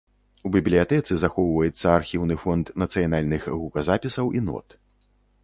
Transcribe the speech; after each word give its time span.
У 0.47 0.51
бібліятэцы 0.53 1.17
захоўваецца 1.23 1.85
архіўны 1.99 2.39
фонд 2.45 2.73
нацыянальных 2.85 3.47
гуказапісаў 3.61 4.25
і 4.41 4.45
нот. 4.49 4.67